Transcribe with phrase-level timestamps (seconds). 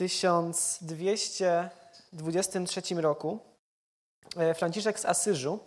[0.00, 3.38] 1223 roku
[4.36, 5.58] e, Franciszek z Asyżu,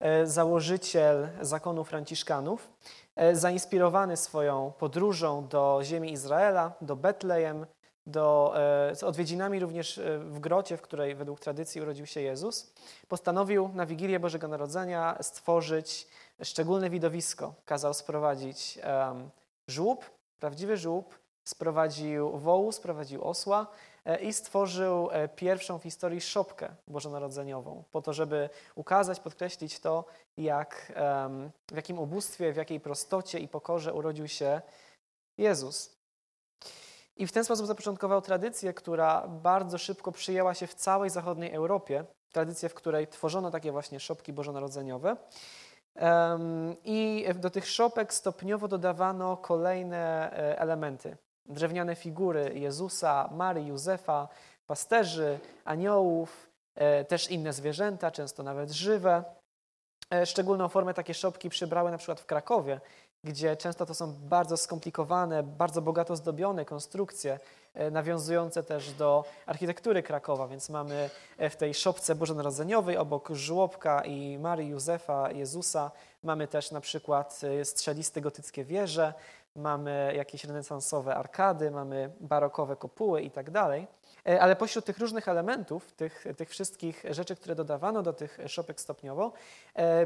[0.00, 2.68] e, założyciel zakonu Franciszkanów,
[3.16, 7.66] e, zainspirowany swoją podróżą do ziemi Izraela, do Betlejem,
[8.06, 8.54] do,
[8.94, 12.72] z odwiedzinami również w grocie, w której według tradycji urodził się Jezus,
[13.08, 16.06] postanowił na Wigilię Bożego Narodzenia stworzyć
[16.42, 17.54] szczególne widowisko.
[17.64, 18.78] Kazał sprowadzić
[19.68, 23.66] żłób, prawdziwy żłób, sprowadził wołu, sprowadził osła
[24.04, 30.04] e, i stworzył e, pierwszą w historii szopkę bożonarodzeniową, po to, żeby ukazać, podkreślić to,
[30.36, 30.92] jak,
[31.72, 34.60] w jakim ubóstwie, w jakiej prostocie i pokorze urodził się
[35.38, 35.94] Jezus.
[37.16, 42.04] I w ten sposób zapoczątkował tradycję, która bardzo szybko przyjęła się w całej zachodniej Europie.
[42.32, 45.16] Tradycję, w której tworzono takie właśnie szopki bożonarodzeniowe.
[46.84, 51.16] I do tych szopek stopniowo dodawano kolejne e, elementy.
[51.46, 54.28] Drewniane figury Jezusa, Marii, Józefa,
[54.66, 59.24] pasterzy, aniołów, e, też inne zwierzęta, często nawet żywe.
[60.10, 62.80] E, szczególną formę takie szopki przybrały na przykład w Krakowie,
[63.24, 67.38] gdzie często to są bardzo skomplikowane, bardzo bogato zdobione konstrukcje,
[67.74, 74.38] e, nawiązujące też do architektury Krakowa, więc mamy w tej szopce bożonarodzeniowej obok żłobka i
[74.38, 75.90] Marii, Józefa, Jezusa,
[76.22, 79.14] mamy też na przykład strzeliste gotyckie wieże,
[79.56, 83.86] mamy jakieś renesansowe arkady, mamy barokowe kopuły i tak dalej.
[84.40, 89.32] Ale pośród tych różnych elementów, tych, tych wszystkich rzeczy, które dodawano do tych szopek stopniowo,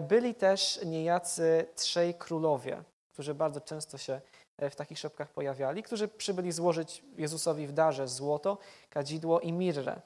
[0.01, 2.83] byli też niejacy trzej królowie
[3.19, 4.21] którzy bardzo często się
[4.57, 8.59] e, w takich szopkach pojawiali, którzy przybyli złożyć Jezusowi w darze złoto,
[8.91, 10.01] kadzidło i mirrę.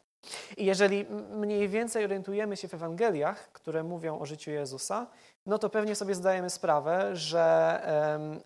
[0.56, 5.06] I jeżeli mniej więcej orientujemy się w Ewangeliach, które mówią o życiu Jezusa,
[5.46, 7.42] no to pewnie sobie zdajemy sprawę, że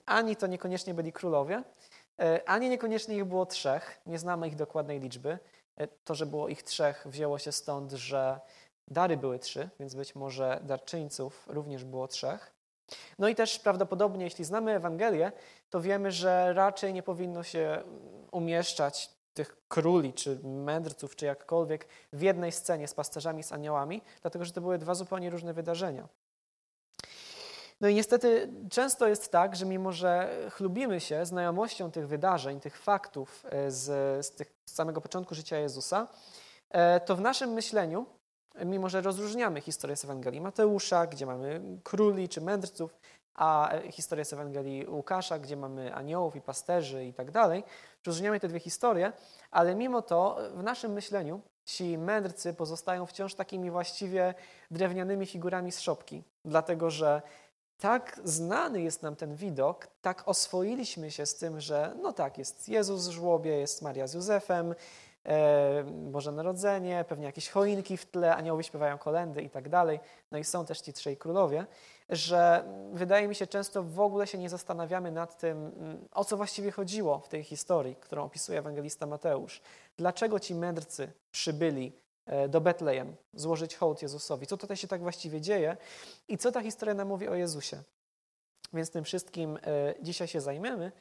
[0.06, 1.62] ani to niekoniecznie byli królowie,
[2.20, 5.38] e, ani niekoniecznie ich było trzech, nie znamy ich dokładnej liczby.
[5.76, 8.40] E, to, że było ich trzech, wzięło się stąd, że
[8.88, 12.52] dary były trzy, więc być może darczyńców również było trzech.
[13.18, 15.32] No i też prawdopodobnie, jeśli znamy Ewangelię,
[15.70, 17.82] to wiemy, że raczej nie powinno się
[18.32, 24.44] umieszczać tych króli, czy mędrców, czy jakkolwiek w jednej scenie z pasterzami, z aniołami, dlatego
[24.44, 26.08] że to były dwa zupełnie różne wydarzenia.
[27.80, 32.78] No i niestety często jest tak, że mimo, że chlubimy się znajomością tych wydarzeń, tych
[32.78, 36.08] faktów e, z, z, tych, z samego początku życia Jezusa,
[36.70, 38.06] e, to w naszym myśleniu
[38.64, 42.96] mimo że rozróżniamy historię z Ewangelii Mateusza, gdzie mamy króli czy mędrców,
[43.34, 47.64] a historię z Ewangelii Łukasza, gdzie mamy aniołów i pasterzy i tak dalej.
[48.06, 49.12] Rozróżniamy te dwie historie,
[49.50, 54.34] ale mimo to w naszym myśleniu ci mędrcy pozostają wciąż takimi właściwie
[54.70, 57.22] drewnianymi figurami z szopki, dlatego że
[57.78, 62.68] tak znany jest nam ten widok, tak oswoiliśmy się z tym, że no tak, jest
[62.68, 64.74] Jezus w żłobie, jest Maria z Józefem,
[65.26, 70.00] E, Boże Narodzenie, pewnie jakieś choinki w tle, aniołowie śpiewają kolendy i tak dalej.
[70.30, 71.66] No i są też ci trzej królowie,
[72.08, 75.72] że wydaje mi się często w ogóle się nie zastanawiamy nad tym,
[76.12, 79.62] o co właściwie chodziło w tej historii, którą opisuje ewangelista Mateusz.
[79.96, 81.92] Dlaczego ci mędrcy przybyli
[82.48, 84.46] do Betlejem złożyć hołd Jezusowi?
[84.46, 85.76] Co tutaj się tak właściwie dzieje
[86.28, 87.82] i co ta historia nam mówi o Jezusie?
[88.72, 90.92] Więc tym wszystkim e, dzisiaj się zajmiemy.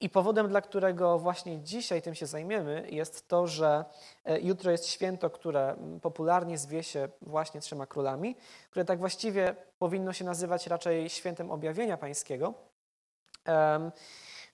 [0.00, 3.84] I powodem, dla którego właśnie dzisiaj tym się zajmiemy, jest to, że
[4.24, 8.36] e, jutro jest święto, które popularnie zwie się właśnie Trzema Królami,
[8.70, 12.54] które tak właściwie powinno się nazywać raczej świętem objawienia pańskiego.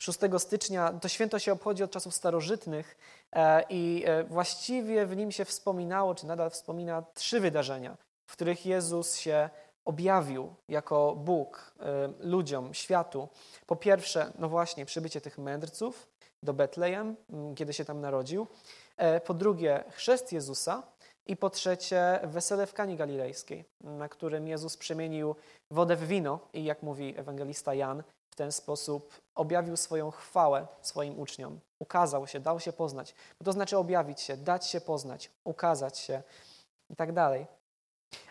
[0.02, 2.96] 6 stycznia to święto się obchodzi od czasów starożytnych
[3.32, 7.96] e, i właściwie w nim się wspominało, czy nadal wspomina, trzy wydarzenia,
[8.26, 9.50] w których Jezus się
[9.84, 11.84] objawił jako Bóg y,
[12.18, 13.28] ludziom, światu.
[13.66, 16.06] Po pierwsze, no właśnie, przybycie tych mędrców
[16.42, 17.16] do Betlejem,
[17.56, 18.46] kiedy się tam narodził.
[18.96, 20.82] E, po drugie, chrzest Jezusa.
[21.26, 25.36] I po trzecie, wesele w Kani Galilejskiej, na którym Jezus przemienił
[25.70, 31.18] wodę w wino i, jak mówi ewangelista Jan, w ten sposób objawił swoją chwałę swoim
[31.18, 31.60] uczniom.
[31.78, 33.14] Ukazał się, dał się poznać.
[33.44, 36.22] To znaczy objawić się, dać się poznać, ukazać się
[36.90, 37.46] i tak dalej.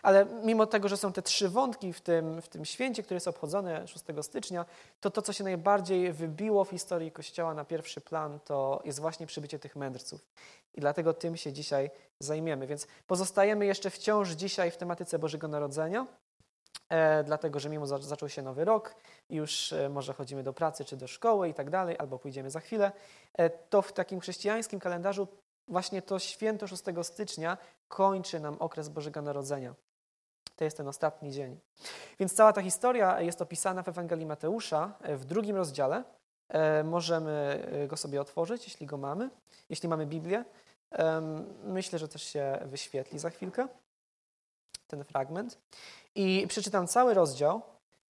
[0.02, 3.28] Ale mimo tego, że są te trzy wątki w tym, w tym święcie, które jest
[3.28, 4.64] obchodzone 6 stycznia,
[5.00, 9.26] to to, co się najbardziej wybiło w historii Kościoła na pierwszy plan, to jest właśnie
[9.26, 10.26] przybycie tych mędrców.
[10.74, 12.66] I dlatego tym się dzisiaj zajmiemy.
[12.66, 16.06] Więc pozostajemy jeszcze wciąż dzisiaj w tematyce Bożego Narodzenia,
[17.24, 18.94] dlatego że mimo że zaczął się nowy rok,
[19.30, 22.60] już e, może chodzimy do pracy czy do szkoły i tak dalej, albo pójdziemy za
[22.60, 22.92] chwilę,
[23.34, 25.28] e, to w takim chrześcijańskim kalendarzu
[25.68, 27.58] właśnie to święto 6 stycznia
[27.88, 29.74] kończy nam okres Bożego Narodzenia.
[30.56, 31.60] To jest ten ostatni dzień.
[32.18, 36.04] Więc cała ta historia jest opisana w Ewangelii Mateusza e, w drugim rozdziale.
[36.48, 39.30] E, możemy e, go sobie otworzyć, jeśli go mamy,
[39.68, 40.44] jeśli mamy Biblię.
[41.64, 43.68] Myślę, że też się wyświetli za chwilkę
[44.90, 45.58] ten fragment.
[46.14, 47.62] I przeczytam cały rozdział,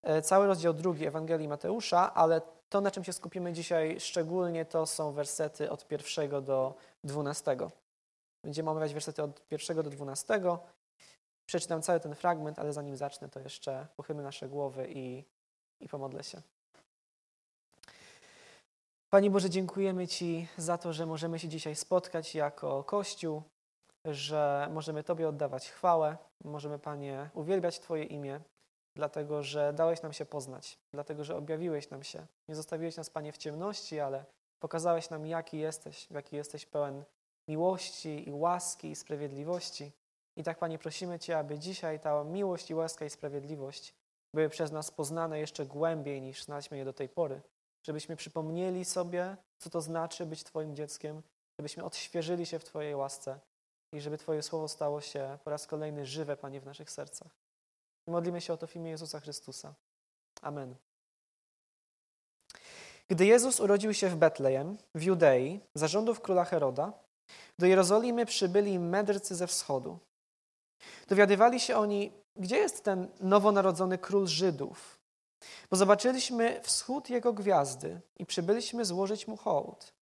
[0.02, 4.86] e, cały rozdział drugi Ewangelii Mateusza, ale to, na czym się skupimy dzisiaj szczególnie, to
[4.86, 6.74] są wersety od pierwszego do
[7.04, 7.70] dwunastego.
[8.44, 10.58] Będziemy omawiać wersety od pierwszego do dwunastego.
[11.46, 15.24] Przeczytam cały ten fragment, ale zanim zacznę, to jeszcze pochylmy nasze głowy i,
[15.80, 16.42] i pomodlę się.
[19.10, 23.42] Panie Boże, dziękujemy Ci za to, że możemy się dzisiaj spotkać jako Kościół,
[24.05, 28.41] że możemy Tobie oddawać chwałę, możemy, Panie, uwielbiać Twoje imię,
[28.97, 32.26] dlatego że dałeś nam się poznać, dlatego że objawiłeś nam się.
[32.49, 34.25] Nie zostawiłeś nas, Panie, w ciemności, ale
[34.58, 37.05] pokazałeś nam, jaki jesteś, jaki jesteś pełen
[37.49, 39.93] miłości i łaski i sprawiedliwości.
[40.37, 43.94] I tak, Panie, prosimy Cię, aby dzisiaj ta miłość i łaska i sprawiedliwość
[44.35, 47.41] były przez nas poznane jeszcze głębiej niż znaliśmy je do tej pory.
[47.87, 51.23] Żebyśmy przypomnieli sobie, co to znaczy być Twoim dzieckiem,
[51.58, 53.41] żebyśmy odświeżyli się w Twojej łasce
[53.92, 57.31] i żeby Twoje słowo stało się po raz kolejny żywe, Panie, w naszych sercach.
[58.06, 59.75] Modlimy się o to w imię Jezusa Chrystusa.
[60.42, 60.75] Amen.
[63.08, 66.92] Gdy Jezus urodził się w Betlejem, w Judei, za rządów króla Heroda,
[67.58, 69.98] do Jerozolimy przybyli mędrcy ze wschodu.
[71.08, 74.98] Dowiadywali się oni, gdzie jest ten nowonarodzony król Żydów,
[75.70, 79.92] bo zobaczyliśmy wschód jego gwiazdy i przybyliśmy złożyć mu hołd.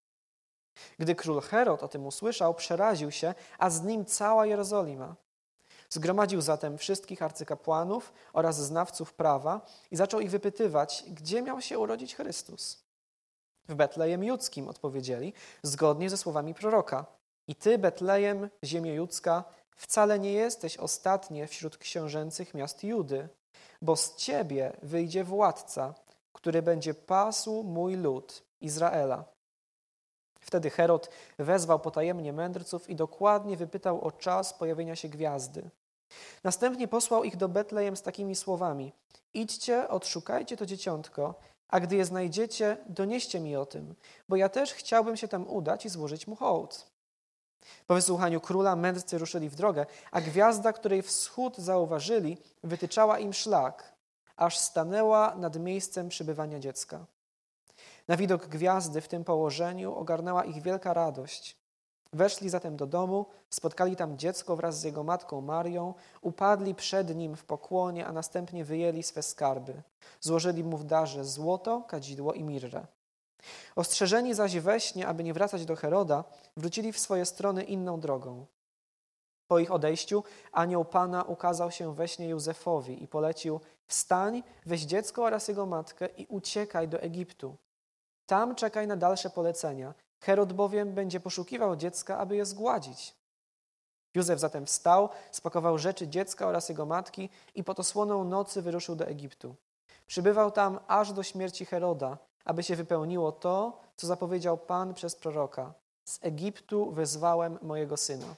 [0.99, 5.17] Gdy król Herod o tym usłyszał, przeraził się, a z nim cała Jerozolima.
[5.91, 9.61] Zgromadził zatem wszystkich arcykapłanów oraz znawców prawa
[9.91, 12.83] i zaczął ich wypytywać, gdzie miał się urodzić Chrystus.
[13.69, 15.33] W Betlejem Judzkim odpowiedzieli,
[15.63, 17.07] zgodnie ze słowami proroka.
[17.47, 19.45] I ty, Betlejem, ziemio judzka,
[19.77, 23.29] wcale nie jesteś ostatnie wśród książęcych miast Judy,
[23.83, 25.95] bo z ciebie wyjdzie władca,
[26.33, 29.25] który będzie pasł mój lud, Izraela.
[30.49, 35.71] Wtedy Herod wezwał potajemnie mędrców i dokładnie wypytał o czas pojawienia się gwiazdy.
[36.45, 38.93] Następnie posłał ich do Betlejem z takimi słowami:
[39.35, 41.35] Idźcie, odszukajcie to dzieciątko,
[41.69, 43.95] a gdy je znajdziecie, donieście mi o tym,
[44.29, 46.91] bo ja też chciałbym się tam udać i złożyć mu hołd.
[47.87, 53.93] Po wysłuchaniu króla mędrcy ruszyli w drogę, a gwiazda, której wschód zauważyli, wytyczała im szlak,
[54.37, 57.07] aż stanęła nad miejscem przybywania dziecka.
[58.09, 61.57] Na widok gwiazdy w tym położeniu ogarnęła ich wielka radość.
[62.13, 67.37] Weszli zatem do domu, spotkali tam dziecko wraz z jego matką Marią, upadli przed nim
[67.37, 69.83] w pokłonie, a następnie wyjęli swe skarby.
[70.21, 72.87] Złożyli mu w darze złoto, kadzidło i mirrę.
[73.77, 76.25] Ostrzeżeni zaś we śnie, aby nie wracać do Heroda,
[76.57, 78.47] wrócili w swoje strony inną drogą.
[79.49, 85.25] Po ich odejściu anioł Pana ukazał się we śnie Józefowi i polecił: Wstań, weź dziecko
[85.25, 87.57] oraz jego matkę i uciekaj do Egiptu.
[88.29, 89.95] Tam czekaj na dalsze polecenia.
[90.21, 93.15] Herod bowiem będzie poszukiwał dziecka, aby je zgładzić.
[94.15, 99.07] Józef zatem wstał, spakował rzeczy dziecka oraz jego matki i pod osłoną nocy wyruszył do
[99.07, 99.55] Egiptu.
[100.07, 105.75] Przybywał tam aż do śmierci Heroda, aby się wypełniło to, co zapowiedział Pan przez proroka.
[106.05, 108.35] Z Egiptu wezwałem mojego syna.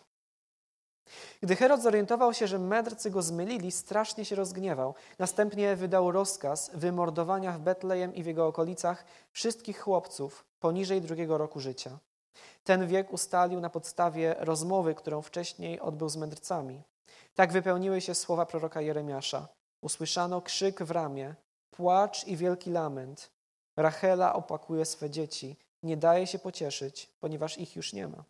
[1.42, 4.94] Gdy Herod zorientował się, że mędrcy go zmylili, strasznie się rozgniewał.
[5.18, 11.60] Następnie wydał rozkaz wymordowania w Betlejem i w jego okolicach wszystkich chłopców poniżej drugiego roku
[11.60, 11.98] życia.
[12.64, 16.82] Ten wiek ustalił na podstawie rozmowy, którą wcześniej odbył z mędrcami.
[17.34, 19.48] Tak wypełniły się słowa proroka Jeremiasza.
[19.80, 21.34] Usłyszano krzyk w ramię,
[21.70, 23.30] płacz i wielki lament.
[23.76, 28.24] Rachela opłakuje swe dzieci, nie daje się pocieszyć, ponieważ ich już nie ma.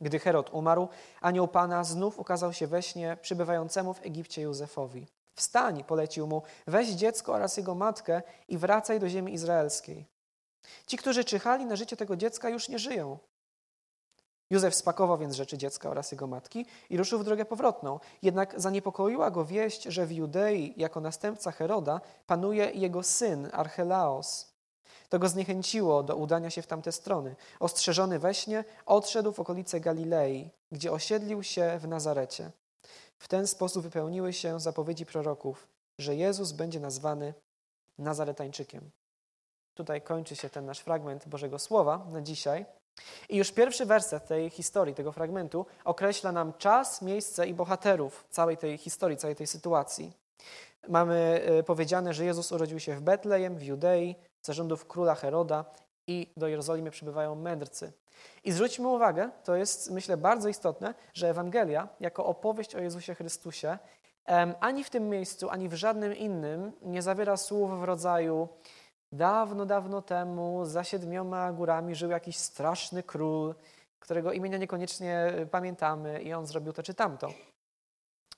[0.00, 0.88] Gdy Herod umarł,
[1.20, 5.06] anioł Pana znów ukazał się we śnie przybywającemu w Egipcie Józefowi.
[5.34, 10.06] Wstań, polecił mu, weź dziecko oraz jego matkę i wracaj do ziemi izraelskiej.
[10.86, 13.18] Ci, którzy czyhali na życie tego dziecka, już nie żyją.
[14.50, 18.00] Józef spakował więc rzeczy dziecka oraz jego matki i ruszył w drogę powrotną.
[18.22, 24.55] Jednak zaniepokoiła go wieść, że w Judei jako następca Heroda panuje jego syn Archelaos.
[25.08, 27.36] To go zniechęciło do udania się w tamte strony.
[27.60, 32.50] Ostrzeżony we śnie, odszedł w okolice Galilei, gdzie osiedlił się w Nazarecie.
[33.18, 37.34] W ten sposób wypełniły się zapowiedzi proroków, że Jezus będzie nazwany
[37.98, 38.90] Nazaretańczykiem.
[39.74, 42.66] Tutaj kończy się ten nasz fragment Bożego Słowa na dzisiaj.
[43.28, 48.56] I już pierwszy werset tej historii, tego fragmentu, określa nam czas, miejsce i bohaterów całej
[48.56, 50.12] tej historii, całej tej sytuacji.
[50.88, 54.16] Mamy e, powiedziane, że Jezus urodził się w Betlejem, w Judei,
[54.46, 55.64] zarządów króla Heroda
[56.06, 57.92] i do Jerozolimy przybywają mędrcy.
[58.44, 63.78] I zwróćmy uwagę, to jest myślę bardzo istotne, że Ewangelia jako opowieść o Jezusie Chrystusie
[64.60, 68.48] ani w tym miejscu, ani w żadnym innym nie zawiera słów w rodzaju
[69.12, 73.54] Dawno, dawno temu za siedmioma górami żył jakiś straszny król
[73.98, 77.28] którego imienia niekoniecznie pamiętamy i on zrobił to czy tamto.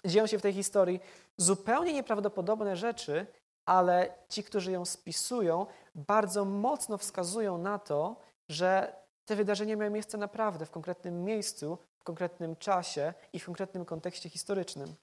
[0.05, 1.01] Dzieją się w tej historii
[1.37, 3.27] zupełnie nieprawdopodobne rzeczy,
[3.69, 8.17] ale ci, którzy ją spisują, bardzo mocno wskazują na to,
[8.49, 13.85] że te wydarzenia miały miejsce naprawdę w konkretnym miejscu, w konkretnym czasie i w konkretnym
[13.85, 14.95] kontekście historycznym.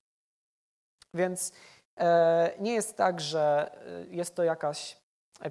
[1.14, 1.52] Więc
[1.98, 4.98] e, nie jest tak, że e, jest to jakaś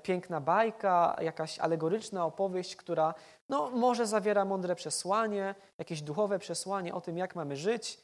[0.03, 3.15] piękna bajka, jakaś alegoryczna opowieść, która
[3.49, 8.01] no, może zawiera mądre przesłanie, jakieś duchowe przesłanie o tym, jak mamy żyć,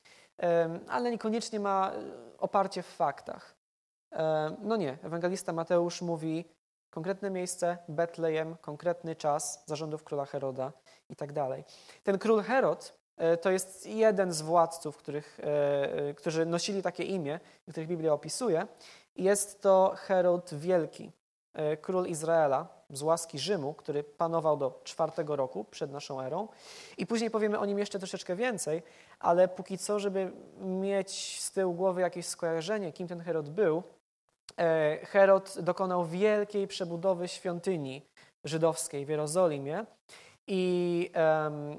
[0.88, 3.60] ale niekoniecznie ma e, oparcie w faktach.
[4.62, 6.45] No nie, ewangelista Mateusz mówi
[6.90, 10.73] konkretne miejsce, Betlejem, konkretny czas zarządów króla Heroda
[11.09, 11.64] i tak dalej.
[12.05, 17.40] Ten król Herod e, to jest jeden z władców, których, e, którzy nosili takie imię,
[17.69, 18.67] których Biblia opisuje.
[19.17, 21.12] Jest to Herod Wielki,
[21.81, 26.49] król Izraela z łaski Rzymu, który panował do czwartego roku przed naszą erą.
[26.99, 28.83] I później powiemy o nim jeszcze troszeczkę więcej,
[29.19, 34.00] ale póki co, żeby mieć z tyłu głowy jakieś skojarzenie, kim ten Herod był, e,
[35.02, 38.07] Herod dokonał wielkiej przebudowy świątyni
[38.45, 39.87] żydowskiej w Jerozolimie
[40.47, 41.11] i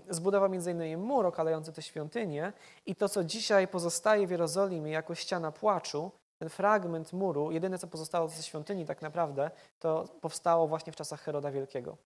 [0.09, 0.99] zbudował m.in.
[0.99, 2.53] mur okalający tę świątynię
[2.85, 7.87] i to, co dzisiaj pozostaje w Jerozolimie jako ściana płaczu, ten fragment muru, jedyne co
[7.87, 11.97] pozostało ze świątyni tak naprawdę, to powstało właśnie w czasach Heroda Wielkiego.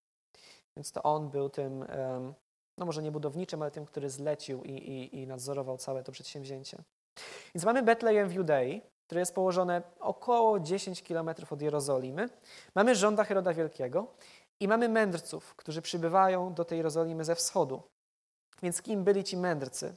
[0.77, 1.85] Więc to on był tym,
[2.77, 6.77] no może nie budowniczym, ale tym, który zlecił i, i, i nadzorował całe to przedsięwzięcie.
[7.55, 12.29] Więc mamy Betlejem w Judei, które jest położone około 10 kilometrów od Jerozolimy.
[12.75, 14.07] Mamy żąda Heroda Wielkiego
[14.59, 17.81] i mamy mędrców, którzy przybywają do tej Jerozolimy ze wschodu.
[18.63, 19.95] Więc kim byli ci mędrcy?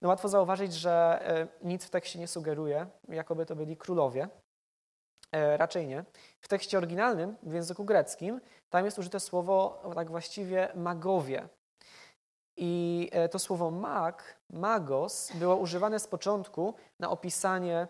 [0.00, 4.28] No łatwo zauważyć, że e, nic w tekście nie sugeruje, jakoby to byli królowie.
[5.32, 6.04] E, raczej nie.
[6.40, 8.40] W tekście oryginalnym, w języku greckim,
[8.70, 11.48] tam jest użyte słowo tak właściwie magowie.
[12.56, 17.88] I e, to słowo mag, magos, było używane z początku na opisanie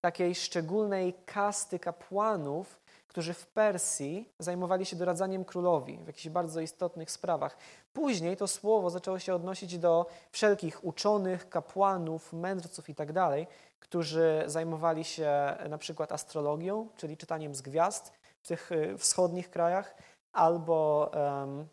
[0.00, 7.10] takiej szczególnej kasty kapłanów, którzy w Persji zajmowali się doradzaniem królowi w jakichś bardzo istotnych
[7.10, 7.56] sprawach.
[7.92, 13.48] Później to słowo zaczęło się odnosić do wszelkich uczonych, kapłanów, mędrców itd., tak
[13.80, 19.94] którzy zajmowali się na przykład astrologią, czyli czytaniem z gwiazd w tych y, wschodnich krajach,
[20.32, 21.68] albo, um,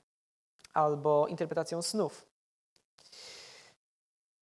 [0.73, 2.26] albo interpretacją snów.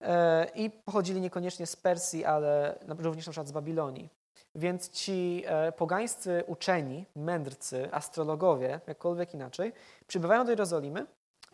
[0.06, 4.10] E, I pochodzili niekoniecznie z Persji, ale również na przykład z Babilonii.
[4.56, 9.74] Więc ci e, pogańscy uczeni, mędrcy, astrologowie, jakkolwiek inaczej,
[10.08, 11.06] przybywają do Jerozolimy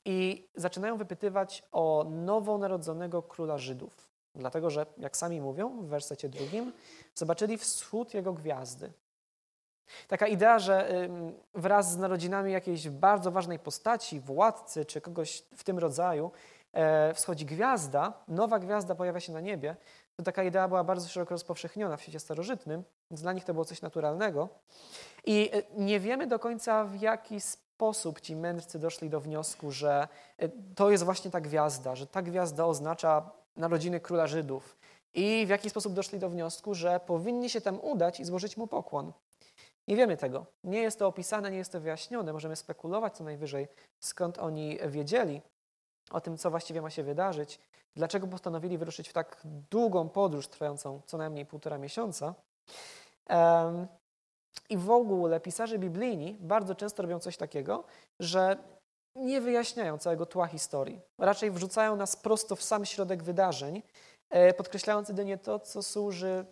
[0.06, 4.10] i zaczynają wypytywać o nowonarodzonego króla Żydów.
[4.36, 6.74] Dlatego, że, jak sami mówią w wersecie drugim,
[7.16, 8.92] zobaczyli wschód jego gwiazdy.
[10.08, 11.08] Taka idea, że
[11.54, 16.32] wraz z narodzinami jakiejś bardzo ważnej postaci, władcy czy kogoś w tym rodzaju,
[17.14, 19.76] wschodzi gwiazda, nowa gwiazda pojawia się na niebie,
[20.16, 23.66] to taka idea była bardzo szeroko rozpowszechniona w świecie starożytnym, więc dla nich to było
[23.66, 24.50] coś naturalnego.
[25.26, 30.08] I e, nie wiemy do końca, w jaki sposób ci mędrcy doszli do wniosku, że
[30.38, 34.78] e, to jest właśnie ta gwiazda, że ta gwiazda oznacza narodziny króla Żydów.
[35.14, 38.68] I w jaki sposób doszli do wniosku, że powinni się tam udać i złożyć mu
[38.68, 39.14] pokłon.
[39.88, 40.46] Nie wiemy tego.
[40.64, 42.34] Nie jest to opisane, nie jest to wyjaśnione.
[42.34, 43.68] Możemy spekulować co najwyżej,
[44.00, 45.42] skąd oni wiedzieli
[46.14, 47.60] o tym, co właściwie ma się wydarzyć,
[47.96, 49.42] dlaczego postanowili wyruszyć w tak
[49.72, 52.36] długą podróż trwającą co najmniej półtora miesiąca.
[54.70, 57.84] I w ogóle pisarze biblijni bardzo często robią coś takiego,
[58.20, 58.58] że
[59.16, 61.02] nie wyjaśniają całego tła historii.
[61.18, 63.84] Raczej wrzucają nas prosto w sam środek wydarzeń,
[64.30, 66.46] e, podkreślając jedynie to, co służy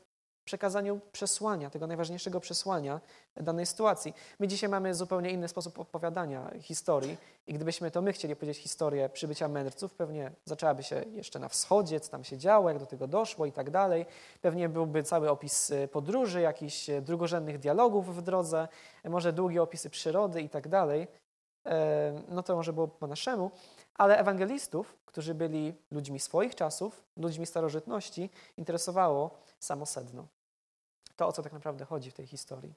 [0.45, 3.01] przekazaniu przesłania, tego najważniejszego przesłania
[3.35, 4.13] danej sytuacji.
[4.39, 7.17] My dzisiaj mamy zupełnie inny sposób opowiadania historii
[7.47, 11.99] i gdybyśmy to my chcieli powiedzieć historię przybycia mędrców, pewnie zaczęłaby się jeszcze na wschodzie,
[11.99, 14.05] co tam się działo, jak do tego doszło i tak dalej.
[14.41, 18.67] Pewnie byłby cały opis e, podróży, jakichś e, drugorzędnych dialogów w drodze,
[19.03, 21.07] e, może długie opisy przyrody i tak dalej.
[22.29, 23.51] No to może było po naszemu,
[23.99, 30.27] ale ewangelistów, którzy byli ludźmi swoich czasów, ludźmi starożytności, interesowało samo sedno
[31.19, 32.73] to, o co tak naprawdę chodzi w tej historii.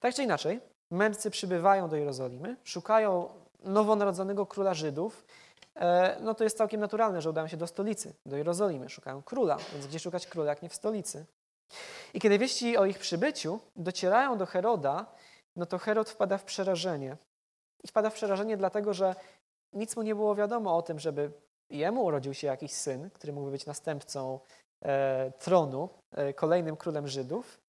[0.00, 3.28] Tak czy inaczej, mędrcy przybywają do Jerozolimy, szukają
[3.64, 5.26] nowonarodzonego króla Żydów.
[5.74, 9.56] E, no to jest całkiem naturalne, że udają się do stolicy, do Jerozolimy, szukają króla,
[9.72, 11.26] więc gdzie szukać króla, jak nie w stolicy.
[12.14, 15.06] I kiedy wieści o ich przybyciu docierają do Heroda,
[15.56, 17.16] no to Herod wpada w przerażenie.
[17.84, 19.14] I wpada w przerażenie dlatego, że
[19.72, 21.32] nic mu nie było wiadomo o tym, żeby
[21.70, 24.40] jemu urodził się jakiś syn, który mógłby być następcą
[24.82, 27.60] e, tronu, e, kolejnym królem Żydów.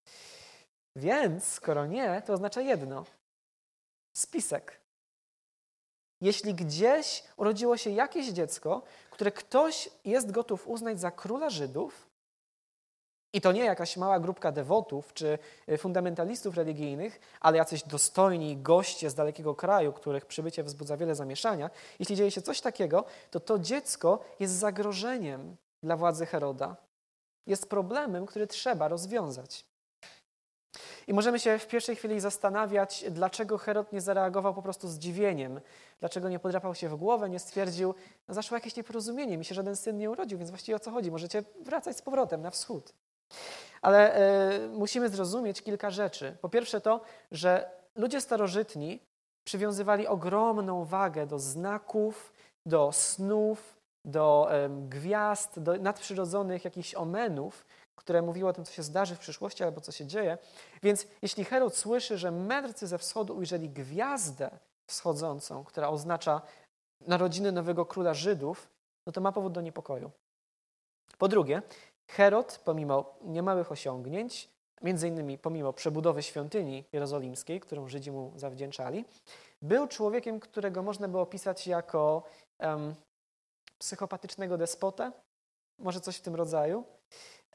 [0.96, 3.06] Więc, skoro nie, to oznacza jedno:
[4.18, 4.82] spisek.
[6.22, 12.07] jeśli gdzieś urodziło się jakieś dziecko, które ktoś jest gotów uznać za króla Żydów,
[13.38, 15.40] i to nie jakaś mała grupka dewotów czy
[15.70, 21.70] y, fundamentalistów religijnych, ale jacyś dostojni goście z dalekiego kraju, których przybycie wzbudza wiele zamieszania.
[22.00, 26.76] Jeśli dzieje się coś takiego, to to dziecko jest zagrożeniem dla władzy Heroda.
[27.48, 29.66] Jest problemem, który trzeba rozwiązać.
[31.08, 35.62] I możemy się w pierwszej chwili zastanawiać, dlaczego Herod nie zareagował po prostu zdziwieniem,
[36.00, 37.96] dlaczego nie podrapał się w głowę, nie stwierdził,
[38.28, 41.12] no zaszło jakieś nieporozumienie, mi się żaden syn nie urodził, więc właściwie o co chodzi?
[41.12, 42.94] Możecie wracać z powrotem na wschód.
[43.82, 46.38] Ale e, musimy zrozumieć kilka rzeczy.
[46.42, 49.00] Po pierwsze to, że ludzie starożytni
[49.44, 52.34] przywiązywali ogromną wagę do znaków,
[52.66, 57.66] do snów, do e, gwiazd, do nadprzyrodzonych jakichś omenów,
[57.96, 60.38] które mówiły o tym, co się zdarzy w przyszłości albo co się dzieje.
[60.84, 64.50] Więc jeśli Herod słyszy, że mędrcy ze wschodu ujrzeli gwiazdę
[64.90, 66.42] wschodzącą, która oznacza
[67.08, 68.68] narodziny nowego króla Żydów,
[69.08, 70.12] no to ma powód do niepokoju.
[71.18, 71.62] Po drugie,
[72.08, 74.50] Herod, pomimo niemałych osiągnięć,
[74.82, 79.06] między innymi pomimo przebudowy świątyni jerozolimskiej, którą Żydzi mu zawdzięczali,
[79.62, 82.24] był człowiekiem, którego można by opisać jako
[82.60, 82.96] um,
[83.80, 85.12] psychopatycznego despotę,
[85.80, 86.84] może coś w tym rodzaju.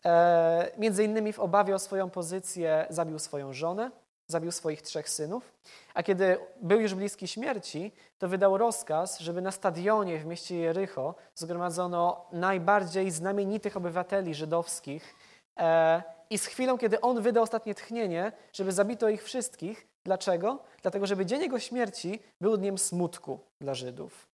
[0.05, 3.91] E, między innymi w obawie o swoją pozycję zabił swoją żonę,
[4.33, 5.53] zabił swoich trzech synów,
[5.95, 11.15] a kiedy był już bliski śmierci, to wydał rozkaz, żeby na stadionie w mieście Jericho
[11.35, 15.15] zgromadzono najbardziej znamienitych obywateli żydowskich
[15.59, 19.87] e, i z chwilą, kiedy on wydał ostatnie tchnienie, żeby zabito ich wszystkich.
[20.05, 20.59] Dlaczego?
[20.83, 24.27] Dlatego, żeby dzień jego śmierci był dniem smutku dla Żydów.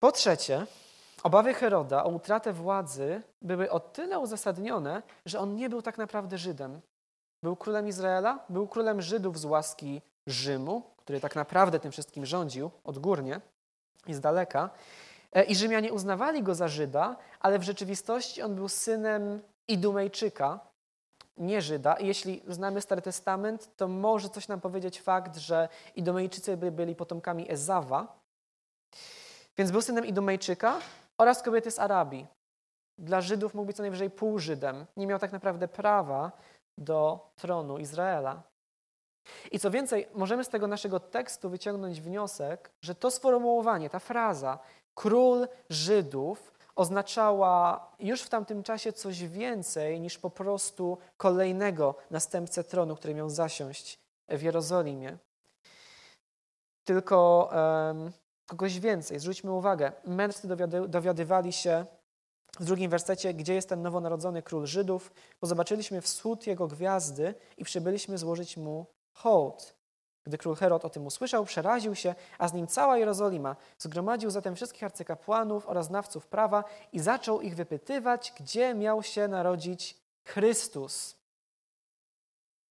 [0.00, 0.66] Po trzecie,
[1.22, 6.38] Obawy Heroda o utratę władzy były o tyle uzasadnione, że on nie był tak naprawdę
[6.38, 6.80] Żydem.
[7.42, 12.70] Był królem Izraela, był królem Żydów z łaski Rzymu, który tak naprawdę tym wszystkim rządził
[12.84, 13.40] odgórnie
[14.06, 14.70] i z daleka.
[15.32, 20.60] E, I Rzymianie uznawali go za Żyda, ale w rzeczywistości on był synem Idumejczyka,
[21.36, 21.94] nie Żyda.
[21.94, 27.52] I jeśli znamy Stary Testament, to może coś nam powiedzieć fakt, że Idumejczycy byli potomkami
[27.52, 28.20] Ezawa.
[29.56, 30.78] Więc był synem Idumejczyka,
[31.18, 32.26] oraz kobiety z Arabii.
[32.98, 34.86] Dla Żydów mógł być co najwyżej pół Żydem.
[34.96, 36.32] Nie miał tak naprawdę prawa
[36.78, 38.42] do tronu Izraela.
[39.52, 44.58] I co więcej, możemy z tego naszego tekstu wyciągnąć wniosek, że to sformułowanie, ta fraza
[44.94, 52.96] król Żydów oznaczała już w tamtym czasie coś więcej niż po prostu kolejnego następcę tronu,
[52.96, 55.18] który miał zasiąść w Jerozolimie.
[56.84, 58.12] Tylko um,
[58.46, 59.18] kogoś więcej.
[59.18, 61.86] Zwróćmy uwagę, mędrcy dowiady, dowiadywali się
[62.60, 67.64] w drugim wersecie, gdzie jest ten nowonarodzony król Żydów, bo zobaczyliśmy wschód jego gwiazdy i
[67.64, 69.74] przybyliśmy złożyć mu hołd.
[70.24, 73.56] Gdy król Herod o tym usłyszał, przeraził się, a z nim cała Jerozolima.
[73.78, 79.96] Zgromadził zatem wszystkich arcykapłanów oraz znawców prawa i zaczął ich wypytywać, gdzie miał się narodzić
[80.24, 81.16] Chrystus.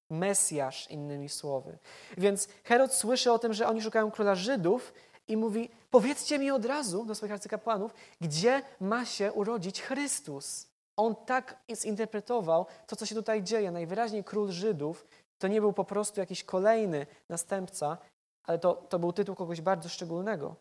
[0.09, 1.77] Mesjasz, innymi słowy.
[2.17, 4.93] Więc Herod słyszy o tym, że oni szukają króla Żydów
[5.31, 10.67] i mówi: Powiedzcie mi od razu do swoich arcykapłanów, gdzie ma się urodzić Chrystus.
[10.97, 13.71] On tak zinterpretował to, co się tutaj dzieje.
[13.71, 17.97] Najwyraźniej król Żydów to nie był po prostu jakiś kolejny następca,
[18.43, 20.55] ale to, to był tytuł kogoś bardzo szczególnego.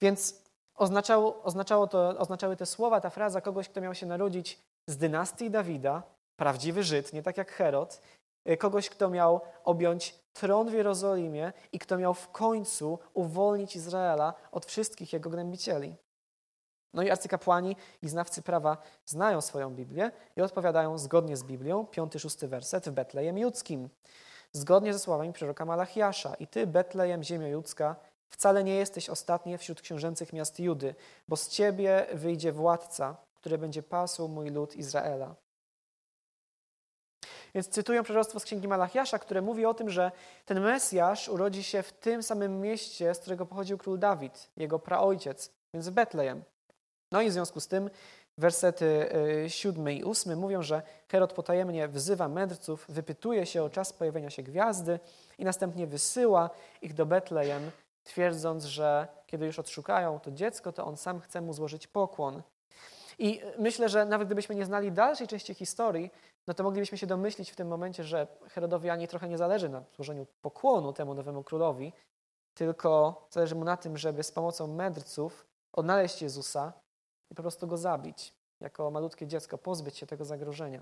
[0.00, 0.42] Więc
[0.74, 5.50] oznaczało, oznaczało to, oznaczały te słowa, ta fraza kogoś, kto miał się narodzić z dynastii
[5.50, 6.02] Dawida,
[6.36, 8.00] prawdziwy Żyd, nie tak jak Herod,
[8.58, 14.66] kogoś, kto miał objąć tron w Jerozolimie i kto miał w końcu uwolnić Izraela od
[14.66, 15.96] wszystkich jego gnębicieli.
[16.94, 18.76] No i arcykapłani i znawcy prawa
[19.06, 23.88] znają swoją Biblię i odpowiadają zgodnie z Biblią, piąty, szósty werset w Betlejem Judzkim.
[24.52, 26.34] Zgodnie ze słowami proroka Malachiasza.
[26.34, 27.96] I ty, Betlejem, ziemio judzka,
[28.28, 30.94] wcale nie jesteś ostatnie wśród książęcych miast Judy,
[31.28, 35.34] bo z ciebie wyjdzie władca, który będzie pasł mój lud Izraela.
[37.54, 40.12] Więc cytują proroctwo z księgi Malachiasza, które mówi o tym, że
[40.44, 45.52] ten Mesjasz urodzi się w tym samym mieście, z którego pochodził król Dawid, jego praojciec,
[45.74, 46.42] więc w Betlejem.
[47.12, 47.90] No i w związku z tym
[48.38, 49.08] wersety
[49.48, 54.30] 7 y, i 8 mówią, że Herod potajemnie wzywa mędrców, wypytuje się o czas pojawienia
[54.30, 55.00] się gwiazdy
[55.38, 56.50] i następnie wysyła
[56.82, 57.70] ich do Betlejem,
[58.04, 62.42] twierdząc, że kiedy już odszukają to dziecko, to on sam chce mu złożyć pokłon.
[63.22, 66.10] I myślę, że nawet gdybyśmy nie znali dalszej części historii,
[66.46, 69.82] no to moglibyśmy się domyślić w tym momencie, że Herodowi ani trochę nie zależy na
[69.96, 71.92] złożeniu pokłonu temu nowemu królowi,
[72.54, 76.72] tylko zależy mu na tym, żeby z pomocą mędrców odnaleźć Jezusa
[77.30, 80.80] i po prostu go zabić jako malutkie dziecko, pozbyć się tego zagrożenia.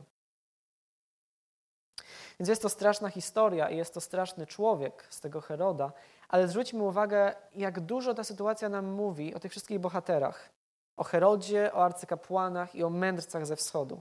[2.40, 5.92] Więc jest to straszna historia i jest to straszny człowiek z tego Heroda,
[6.29, 10.58] ale zwróćmy uwagę, jak dużo ta sytuacja nam mówi o tych wszystkich bohaterach.
[10.99, 14.01] O Herodzie, o arcykapłanach i o mędrcach ze wschodu.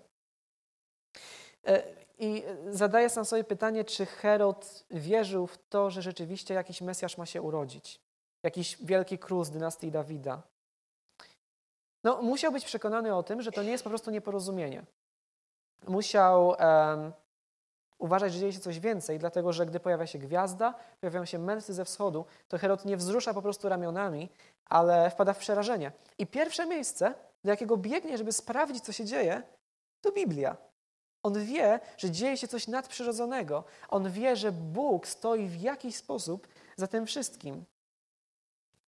[1.68, 1.84] E,
[2.20, 7.26] I zadaję sam sobie pytanie, czy Herod wierzył w to, że rzeczywiście jakiś Mesjasz ma
[7.26, 8.02] się urodzić.
[8.44, 10.42] Jakiś wielki król z dynastii Dawida.
[12.04, 14.86] No, musiał być przekonany o tym, że to nie jest po prostu nieporozumienie.
[15.88, 17.14] Musiał um,
[17.98, 21.74] uważać, że dzieje się coś więcej, dlatego że gdy pojawia się gwiazda, pojawiają się mędrcy
[21.74, 24.30] ze wschodu, to Herod nie wzrusza po prostu ramionami,
[24.66, 25.92] ale wpada w przerażenie.
[26.18, 29.44] I pierwsze miejsce, do jakiego biegnie, żeby sprawdzić, co się dzieje,
[30.02, 30.58] to Biblia.
[31.24, 33.64] On wie, że dzieje się coś nadprzyrodzonego.
[33.90, 37.66] On wie, że Bóg stoi w jakiś sposób za tym wszystkim.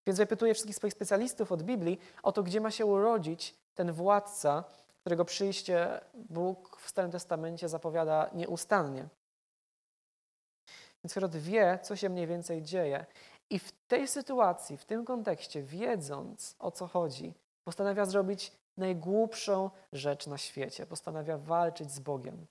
[0.06, 4.64] Więc wypytuje wszystkich swoich specjalistów od Biblii o to, gdzie ma się urodzić ten władca,
[5.00, 9.08] którego przyjście Bóg w Starym Testamencie zapowiada nieustannie.
[11.04, 13.06] Więc Herod wie, co się mniej więcej dzieje.
[13.50, 17.34] I w tej sytuacji, w tym kontekście, wiedząc o co chodzi,
[17.64, 20.86] postanawia zrobić najgłupszą rzecz na świecie.
[20.86, 22.46] Postanawia walczyć z Bogiem.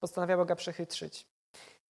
[0.00, 1.26] Postanawia Boga przechytrzyć.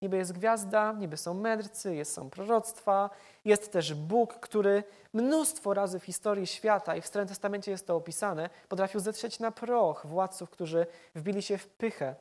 [0.03, 3.11] Niby jest gwiazda, niby są mędrcy, jest, są proroctwa,
[3.45, 7.97] jest też Bóg, który mnóstwo razy w historii świata i w Starym Testamencie jest to
[7.97, 12.15] opisane, potrafił zetrzeć na proch władców, którzy wbili się w pychę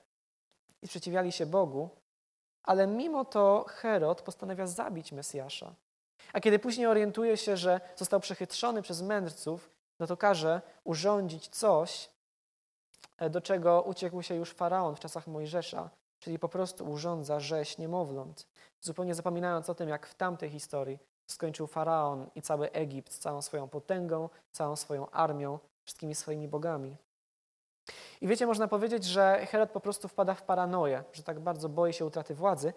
[0.81, 1.89] i sprzeciwiali się Bogu,
[2.63, 5.75] ale mimo to Herod postanawia zabić Mesjasza.
[6.33, 12.09] A kiedy później orientuje się, że został przechytrzony przez mędrców, no to każe urządzić coś,
[13.29, 15.89] do czego uciekł się już faraon w czasach Mojżesza,
[16.19, 18.47] czyli po prostu urządza rzeź niemowląt,
[18.81, 23.67] zupełnie zapominając o tym, jak w tamtej historii skończył faraon i cały Egipt całą swoją
[23.67, 26.97] potęgą, całą swoją armią, wszystkimi swoimi bogami.
[28.21, 31.93] I wiecie, można powiedzieć, że Herod po prostu wpada w paranoję, że tak bardzo boi
[31.93, 32.73] się utraty władzy,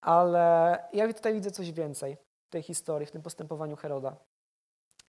[0.00, 4.16] ale ja tutaj widzę coś więcej w tej historii, w tym postępowaniu Heroda.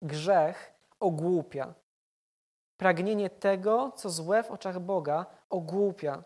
[0.01, 1.73] Grzech ogłupia.
[2.77, 6.23] Pragnienie tego, co złe w oczach Boga, ogłupia.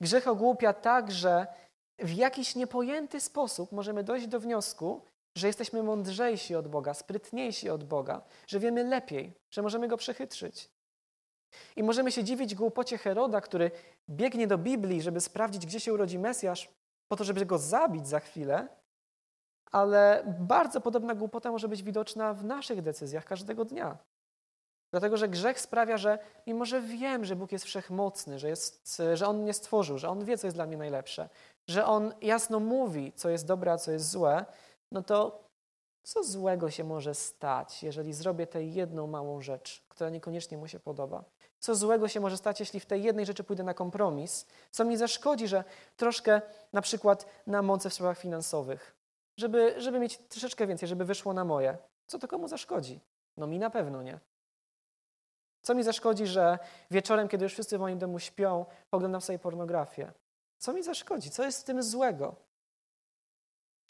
[0.00, 1.46] Grzech ogłupia tak, że
[1.98, 5.02] w jakiś niepojęty sposób możemy dojść do wniosku,
[5.36, 10.70] że jesteśmy mądrzejsi od Boga, sprytniejsi od Boga, że wiemy lepiej, że możemy go przechytrzyć.
[11.76, 13.70] I możemy się dziwić głupocie Heroda, który
[14.10, 16.68] biegnie do Biblii, żeby sprawdzić, gdzie się urodzi Mesjasz,
[17.08, 18.68] po to, żeby go zabić za chwilę,
[19.72, 23.98] ale bardzo podobna głupota może być widoczna w naszych decyzjach każdego dnia.
[24.94, 29.26] Dlatego, że grzech sprawia, że mimo, że wiem, że Bóg jest wszechmocny, że, jest, że
[29.26, 31.28] On mnie stworzył, że On wie, co jest dla mnie najlepsze,
[31.68, 34.44] że On jasno mówi, co jest dobre, a co jest złe,
[34.92, 35.44] no to
[36.02, 40.80] co złego się może stać, jeżeli zrobię tę jedną małą rzecz, która niekoniecznie mu się
[40.80, 41.24] podoba?
[41.58, 44.46] Co złego się może stać, jeśli w tej jednej rzeczy pójdę na kompromis?
[44.70, 45.64] Co mi zaszkodzi, że
[45.96, 48.96] troszkę na przykład na mące w sprawach finansowych,
[49.36, 51.76] żeby, żeby mieć troszeczkę więcej, żeby wyszło na moje?
[52.06, 53.00] Co to komu zaszkodzi?
[53.36, 54.20] No mi na pewno nie.
[55.64, 56.58] Co mi zaszkodzi, że
[56.90, 60.12] wieczorem, kiedy już wszyscy w moim domu śpią, poglądam sobie pornografię?
[60.58, 61.30] Co mi zaszkodzi?
[61.30, 62.34] Co jest w tym złego?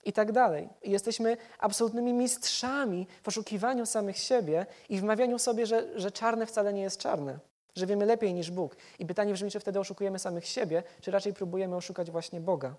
[0.04, 0.68] I tak dalej.
[0.82, 6.82] Jesteśmy absolutnymi mistrzami w poszukiwaniu samych siebie i wmawianiu sobie, że, że czarne wcale nie
[6.82, 7.38] jest czarne,
[7.76, 8.76] że wiemy lepiej niż Bóg.
[8.98, 12.74] I pytanie brzmi, czy wtedy oszukujemy samych siebie, czy raczej próbujemy oszukać właśnie Boga.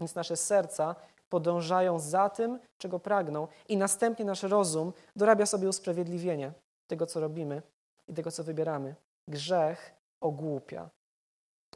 [0.00, 0.94] Więc nasze serca
[1.28, 6.52] podążają za tym, czego pragną, i następnie nasz rozum dorabia sobie usprawiedliwienie
[6.86, 7.62] tego, co robimy,
[8.08, 8.94] i tego, co wybieramy.
[9.28, 10.90] Grzech ogłupia.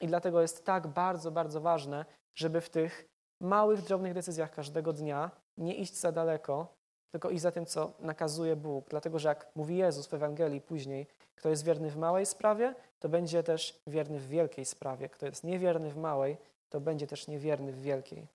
[0.00, 3.08] I dlatego jest tak bardzo, bardzo ważne, żeby w tych
[3.40, 6.74] małych, drobnych decyzjach każdego dnia nie iść za daleko,
[7.10, 8.88] tylko iść za tym, co nakazuje Bóg.
[8.88, 13.08] Dlatego, że jak mówi Jezus w Ewangelii później, kto jest wierny w małej sprawie, to
[13.08, 15.08] będzie też wierny w wielkiej sprawie.
[15.08, 16.36] Kto jest niewierny w małej,
[16.68, 18.26] to będzie też niewierny w wielkiej.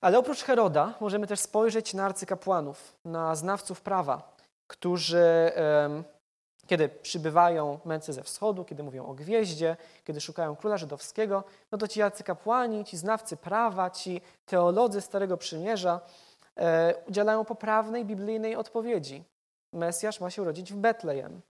[0.00, 5.52] Ale oprócz Heroda możemy też spojrzeć na arcykapłanów, na znawców prawa, którzy
[6.68, 11.88] kiedy przybywają męcy ze wschodu, kiedy mówią o gwieździe, kiedy szukają króla żydowskiego, no to
[11.88, 16.00] ci arcykapłani, ci znawcy prawa, ci teolodzy Starego Przymierza
[16.56, 19.24] e, udzielają poprawnej biblijnej odpowiedzi.
[19.72, 21.40] Mesjasz ma się urodzić w Betlejem.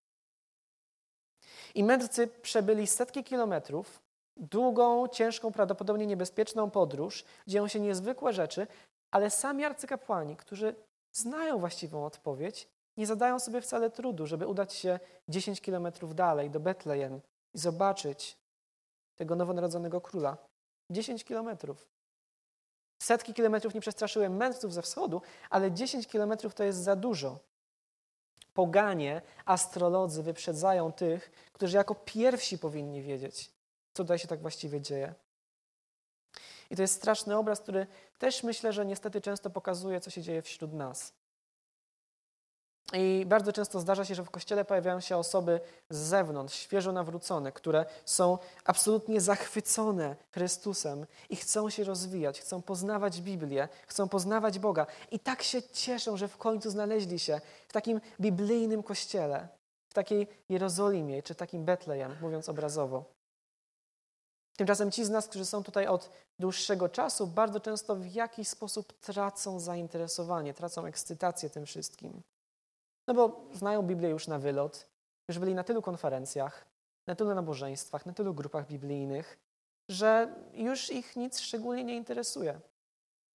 [1.75, 4.01] I mędrcy przebyli setki kilometrów,
[4.37, 8.67] długą, ciężką, prawdopodobnie niebezpieczną podróż, dzieją się niezwykłe rzeczy,
[9.11, 10.75] ale sami arcykapłani, którzy
[11.13, 12.69] znają właściwą odpowiedź,
[12.99, 17.21] nie zadają sobie wcale trudu, żeby udać się 10 kilometrów dalej do Betlejem
[17.55, 18.37] i zobaczyć
[19.17, 20.37] tego nowonarodzonego króla.
[20.91, 21.89] 10 kilometrów.
[23.03, 27.39] Setki kilometrów nie przestraszyły mędrców ze wschodu, ale 10 kilometrów to jest za dużo.
[28.55, 33.51] Poganie, astrolodzy wyprzedzają tych, którzy jako pierwsi powinni wiedzieć,
[33.95, 35.15] co tutaj się tak właściwie dzieje.
[36.71, 37.87] I to jest straszny obraz, który
[38.19, 41.18] też myślę, że niestety często pokazuje, co się dzieje wśród nas.
[42.93, 47.53] I bardzo często zdarza się, że w kościele pojawiają się osoby z zewnątrz, świeżo nawrócone,
[47.53, 54.87] które są absolutnie zachwycone Chrystusem i chcą się rozwijać, chcą poznawać Biblię, chcą poznawać Boga.
[55.11, 59.49] I tak się cieszą, że w końcu znaleźli się w takim biblijnym kościele,
[59.89, 63.05] w takiej Jerozolimie czy takim Betlejem, mówiąc obrazowo.
[64.57, 68.93] Tymczasem ci z nas, którzy są tutaj od dłuższego czasu, bardzo często w jakiś sposób
[68.93, 72.23] tracą zainteresowanie, tracą ekscytację tym wszystkim.
[73.09, 74.87] No bo znają Biblię już na wylot,
[75.29, 76.67] już byli na tylu konferencjach,
[77.07, 79.39] na tylu nabożeństwach, na tylu grupach biblijnych,
[79.91, 82.61] że już ich nic szczególnie nie interesuje.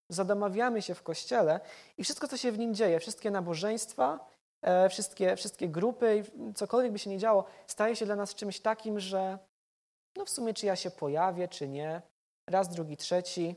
[0.10, 1.60] Zadomawiamy się w kościele
[1.98, 4.30] i wszystko, co się w nim dzieje, wszystkie nabożeństwa,
[4.62, 6.24] e, wszystkie, wszystkie grupy,
[6.56, 9.40] cokolwiek by się nie działo, staje się dla nas czymś takim, że
[10.18, 12.02] no w sumie czy ja się pojawię, czy nie,
[12.50, 13.56] raz, drugi, trzeci,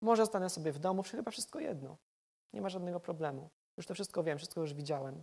[0.00, 1.96] może zostanę sobie w domu, chyba wszystko jedno.
[2.52, 3.48] Nie ma żadnego problemu.
[3.76, 5.22] Już to wszystko wiem, wszystko już widziałem.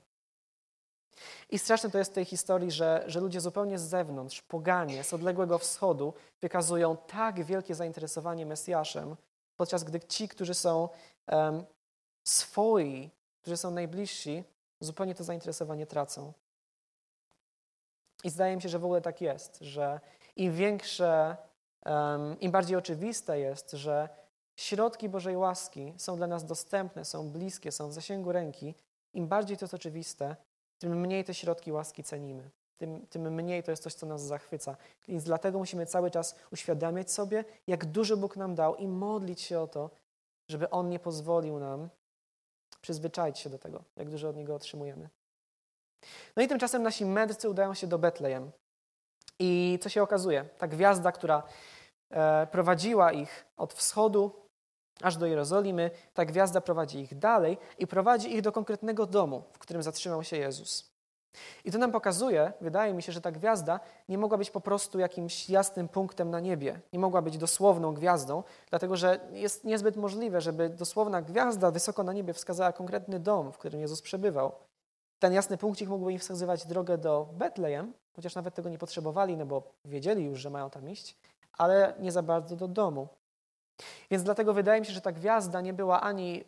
[1.50, 5.14] I straszne to jest w tej historii, że, że ludzie zupełnie z zewnątrz, poganie, z
[5.14, 9.16] odległego wschodu, wykazują tak wielkie zainteresowanie Mesjaszem,
[9.56, 10.90] podczas gdy ci, którzy są
[11.28, 11.64] um,
[12.24, 13.10] swoi,
[13.42, 14.44] którzy są najbliżsi,
[14.80, 16.34] zupełnie to zainteresowanie tracą.
[18.24, 20.00] I zdaje mi się, że w ogóle tak jest, że
[20.36, 21.38] im większe,
[21.86, 24.10] um, im bardziej oczywiste jest, że
[24.56, 28.76] środki Bożej łaski są dla nas dostępne, są bliskie, są w zasięgu ręki,
[29.14, 30.36] im bardziej to jest oczywiste,
[30.80, 32.50] tym mniej te środki łaski cenimy.
[32.78, 34.76] Tym, tym mniej to jest coś, co nas zachwyca.
[35.08, 39.60] Więc dlatego musimy cały czas uświadamiać sobie, jak dużo Bóg nam dał i modlić się
[39.60, 39.90] o to,
[40.50, 41.90] żeby On nie pozwolił nam
[42.82, 45.10] przyzwyczaić się do tego, jak dużo od Niego otrzymujemy.
[46.36, 48.52] No i tymczasem nasi mędrcy udają się do Betlejem.
[49.40, 50.46] I co się okazuje?
[50.58, 51.44] Ta gwiazda, która
[52.12, 54.49] e, prowadziła ich od wschodu
[55.02, 59.60] aż do Jerozolimy, ta gwiazda prowadzi ich dalej i prowadzi ich do konkretnego domu, w
[59.60, 60.90] którym zatrzymał się Jezus.
[61.66, 65.00] I to nam pokazuje, wydaje mi się, że ta gwiazda nie mogła być po prostu
[65.00, 70.42] jakimś jasnym punktem na niebie, nie mogła być dosłowną gwiazdą, dlatego że jest niezbyt możliwe,
[70.42, 74.52] żeby dosłowna gwiazda wysoko na niebie wskazała konkretny dom, w którym Jezus przebywał.
[75.20, 79.46] Ten jasny punkcik mógłby im wskazywać drogę do Betlejem, chociaż nawet tego nie potrzebowali, no
[79.46, 81.18] bo wiedzieli już, że mają tam iść,
[81.58, 83.08] ale nie za bardzo do domu.
[84.12, 86.44] Więc dlatego wydaje mi się, że ta gwiazda nie była ani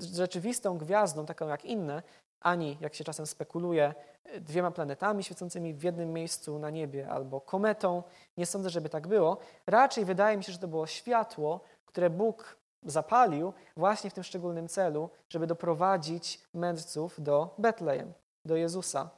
[0.00, 2.02] rzeczywistą gwiazdą, taką jak inne,
[2.40, 3.94] ani, jak się czasem spekuluje,
[4.40, 8.02] dwiema planetami świecącymi w jednym miejscu na niebie albo kometą.
[8.36, 9.38] Nie sądzę, żeby tak było.
[9.66, 14.68] Raczej wydaje mi się, że to było światło, które Bóg zapalił właśnie w tym szczególnym
[14.68, 18.12] celu, żeby doprowadzić mędrców do Betlejem,
[18.44, 19.10] do Jezusa.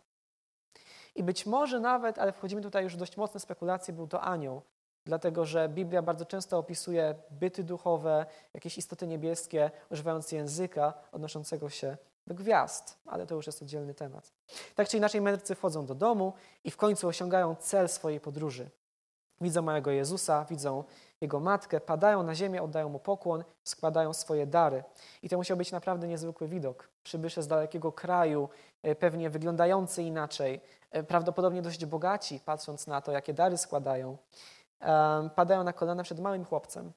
[1.14, 4.62] I być może nawet, ale wchodzimy tutaj już w dość mocne spekulacje, był to anioł,
[5.06, 11.96] dlatego że Biblia bardzo często opisuje byty duchowe, jakieś istoty niebieskie, używając języka odnoszącego się
[12.26, 14.32] do gwiazd, ale to już jest oddzielny temat.
[14.74, 16.32] Tak czy inaczej, mędrcy wchodzą do domu
[16.64, 18.70] i w końcu osiągają cel swojej podróży.
[19.40, 20.84] Widzą małego Jezusa, widzą
[21.20, 24.84] jego matkę, padają na ziemię, oddają mu pokłon, składają swoje dary.
[25.22, 26.88] I to musiał być naprawdę niezwykły widok.
[27.02, 28.48] Przybysze z dalekiego kraju,
[28.82, 34.16] e, pewnie wyglądający inaczej, e, prawdopodobnie dość bogaci, patrząc na to, jakie dary składają
[35.34, 36.92] padają na kolana przed małym chłopcem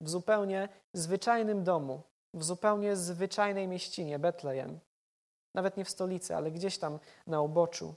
[0.00, 2.02] w zupełnie zwyczajnym domu,
[2.34, 4.80] w zupełnie zwyczajnej mieścinie, Betlejem.
[5.54, 7.94] Nawet nie w stolicy, ale gdzieś tam na uboczu.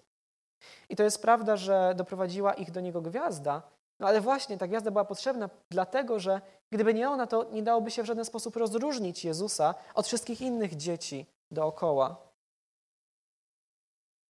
[0.89, 3.61] I to jest prawda, że doprowadziła ich do niego gwiazda,
[3.99, 7.91] no ale właśnie ta gwiazda była potrzebna, dlatego że gdyby nie ona, to nie dałoby
[7.91, 12.15] się w żaden sposób rozróżnić Jezusa od wszystkich innych dzieci dookoła.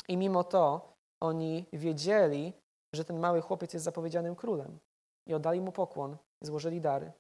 [0.08, 2.54] I mimo to oni wiedzieli,
[2.94, 4.80] że ten mały chłopiec jest zapowiedzianym królem.
[5.28, 7.12] I oddali mu pokłon, złożyli dary.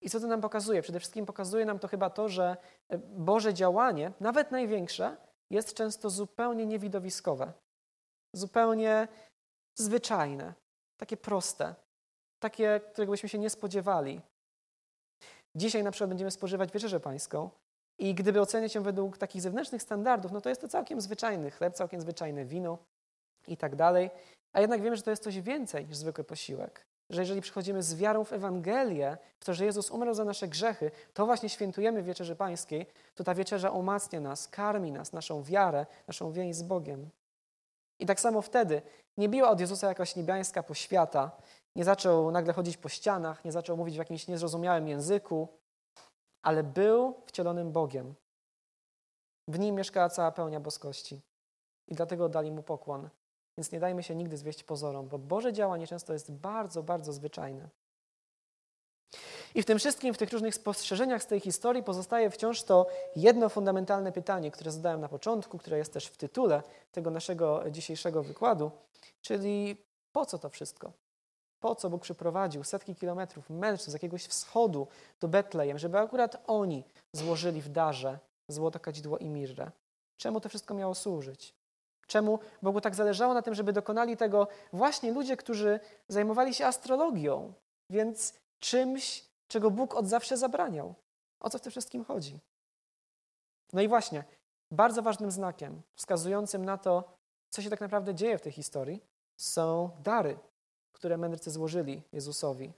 [0.00, 0.82] I co to nam pokazuje?
[0.82, 2.56] Przede wszystkim pokazuje nam to chyba to, że
[2.88, 5.16] e, Boże działanie, nawet największe,
[5.50, 7.52] jest często zupełnie niewidowiskowe,
[8.34, 9.08] zupełnie
[9.78, 10.54] zwyczajne,
[10.96, 11.74] takie proste,
[12.38, 14.20] takie, którego byśmy się nie spodziewali.
[15.54, 17.50] Dzisiaj na przykład będziemy spożywać wieczerzę pańską
[17.98, 21.74] i gdyby oceniać ją według takich zewnętrznych standardów, no to jest to całkiem zwyczajny chleb,
[21.74, 22.78] całkiem zwyczajne wino
[23.46, 24.10] i tak dalej.
[24.56, 26.86] A jednak wiemy, że to jest coś więcej niż zwykły posiłek.
[27.10, 30.90] Że jeżeli przychodzimy z wiarą w Ewangelię, w to, że Jezus umarł za nasze grzechy,
[31.14, 36.32] to właśnie świętujemy Wieczerzy Pańskiej, to ta wieczerza umacnia nas, karmi nas, naszą wiarę, naszą
[36.32, 37.10] więź z Bogiem.
[37.98, 38.82] I tak samo wtedy
[39.16, 41.30] nie biła od Jezusa jakaś niebiańska poświata,
[41.76, 45.48] nie zaczął nagle chodzić po ścianach, nie zaczął mówić w jakimś niezrozumiałym języku,
[46.42, 48.14] ale był wcielonym Bogiem.
[49.48, 51.20] W nim mieszkała cała pełnia boskości.
[51.88, 53.08] I dlatego dali mu pokłon
[53.58, 57.68] więc nie dajmy się nigdy zwieść pozorom, bo Boże działanie często jest bardzo, bardzo zwyczajne.
[59.54, 63.48] I w tym wszystkim, w tych różnych spostrzeżeniach z tej historii pozostaje wciąż to jedno
[63.48, 68.70] fundamentalne pytanie, które zadałem na początku, które jest też w tytule tego naszego dzisiejszego wykładu,
[69.20, 69.76] czyli
[70.12, 70.92] po co to wszystko?
[71.60, 74.88] Po co Bóg przyprowadził setki kilometrów mężczyzn z jakiegoś wschodu
[75.20, 79.70] do Betlejem, żeby akurat oni złożyli w darze złoto, kadzidło i mirrę?
[80.16, 81.54] Czemu to wszystko miało służyć?
[82.06, 87.52] Czemu Bogu tak zależało na tym, żeby dokonali tego właśnie ludzie, którzy zajmowali się astrologią,
[87.90, 90.94] więc czymś, czego Bóg od zawsze zabraniał?
[91.40, 92.40] O co w tym wszystkim chodzi?
[93.72, 94.24] No i właśnie,
[94.70, 97.16] bardzo ważnym znakiem wskazującym na to,
[97.50, 99.02] co się tak naprawdę dzieje w tej historii,
[99.36, 100.38] są dary,
[100.92, 102.72] które mędrcy złożyli Jezusowi.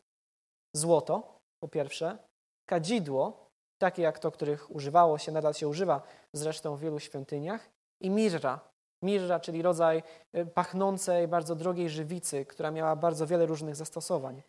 [0.73, 2.19] Złoto, po pierwsze,
[2.67, 8.11] kadzidło, takie jak to, których używało się, nadal się używa zresztą w wielu świątyniach, i
[8.11, 8.68] mirra.
[9.03, 10.03] Mirra, czyli rodzaj
[10.37, 14.43] y, pachnącej, bardzo drogiej żywicy, która miała bardzo wiele różnych zastosowań.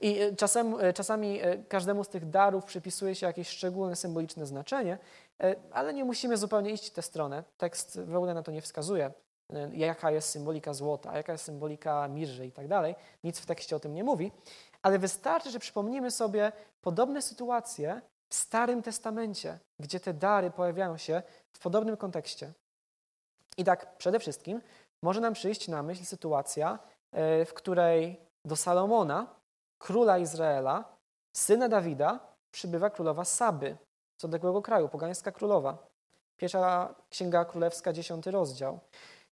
[0.00, 4.98] I y, czasem, y, czasami każdemu z tych darów przypisuje się jakieś szczególne symboliczne znaczenie,
[5.72, 7.44] ale nie musimy zupełnie iść w tę stronę.
[7.56, 9.12] Tekst w ogóle na to nie wskazuje.
[9.72, 12.94] Jaka jest symbolika złota, jaka jest symbolika mirży i tak dalej.
[13.24, 14.32] Nic w tekście o tym nie mówi,
[14.82, 21.22] ale wystarczy, że przypomnimy sobie podobne sytuacje w Starym Testamencie, gdzie te dary pojawiają się
[21.52, 22.52] w podobnym kontekście.
[23.56, 24.62] I tak przede wszystkim
[25.02, 26.78] może nam przyjść na myśl sytuacja,
[27.12, 29.26] e, w której do Salomona,
[29.78, 30.84] króla Izraela,
[31.36, 33.76] syna Dawida, przybywa królowa Saby,
[34.20, 35.78] z odległego kraju, pogańska królowa.
[36.36, 38.80] Pierwsza Księga Królewska, dziesiąty rozdział.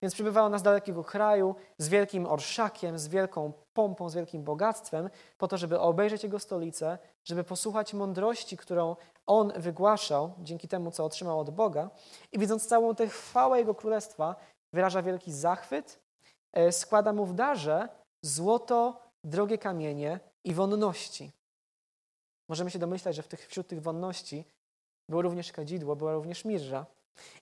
[0.02, 5.10] Więc przybywała ona z dalekiego kraju, z wielkim orszakiem, z wielką pompą, z wielkim bogactwem,
[5.38, 8.96] po to, żeby obejrzeć jego stolicę, żeby posłuchać mądrości, którą
[9.30, 11.90] on wygłaszał dzięki temu, co otrzymał od Boga.
[12.32, 14.36] I widząc całą tę chwałę jego królestwa,
[14.72, 16.00] wyraża wielki zachwyt,
[16.52, 17.88] e, składa mu w darze
[18.22, 21.32] złoto, drogie kamienie i wonności.
[22.48, 24.44] Możemy się domyślać, że tych, wśród tych wonności
[25.08, 26.86] było również kadzidło, była również mirza.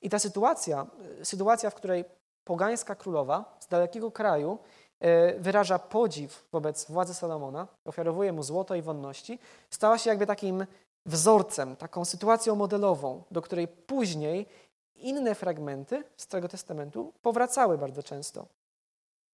[0.03, 0.87] I ta sytuacja,
[1.21, 2.05] e, sytuacja, w której
[2.45, 4.59] pogańska królowa z dalekiego kraju
[5.01, 9.39] e, wyraża podziw wobec władzy Salomona, ofiarowuje mu złoto i wonności,
[9.71, 10.67] stała się jakby takim
[11.09, 14.47] wzorcem, taką sytuacją modelową, do której później
[14.95, 18.47] inne fragmenty Starego Testamentu powracały bardzo często.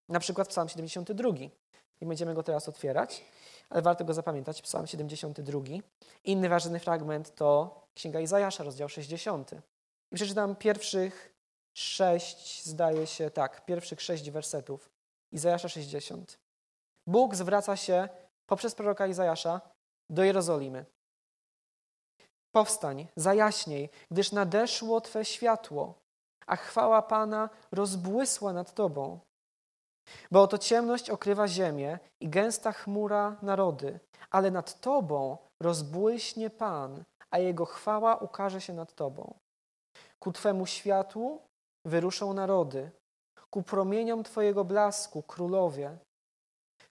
[0.09, 1.29] Na przykład Psalm 72.
[2.01, 3.25] Nie będziemy go teraz otwierać,
[3.71, 4.63] ale warto go zapamiętać.
[4.63, 5.61] Psalm 72.
[6.25, 9.51] Inny ważny fragment to Księga Izajasza, rozdział 60.
[10.13, 11.35] I przeczytam pierwszych
[11.73, 14.91] sześć, zdaje się, tak, pierwszych sześć wersetów.
[15.33, 16.39] Izajasza 60.
[17.07, 18.09] Bóg zwraca się
[18.47, 19.61] poprzez proroka Izajasza
[20.11, 20.85] do Jerozolimy.
[22.55, 25.95] Powstań, zajaśniej, gdyż nadeszło Twe światło,
[26.47, 29.19] a chwała Pana rozbłysła nad Tobą.
[30.31, 37.39] Bo oto ciemność okrywa ziemię i gęsta chmura narody, ale nad Tobą rozbłyśnie Pan, a
[37.39, 39.35] Jego chwała ukaże się nad Tobą.
[40.19, 41.43] Ku Twemu światłu
[41.85, 42.91] wyruszą narody,
[43.51, 45.99] ku promieniom Twojego blasku, królowie.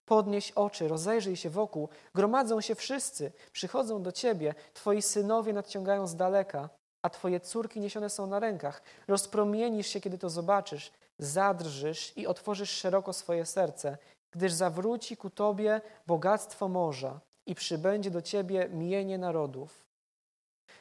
[0.06, 6.16] Podnieś oczy, rozejrzyj się wokół, gromadzą się wszyscy, przychodzą do Ciebie, Twoi synowie nadciągają z
[6.16, 6.70] daleka,
[7.02, 8.82] a Twoje córki niesione są na rękach.
[9.08, 13.98] Rozpromienisz się, kiedy to zobaczysz, zadrżysz i otworzysz szeroko swoje serce,
[14.32, 19.84] gdyż zawróci ku Tobie bogactwo morza i przybędzie do Ciebie mienie narodów.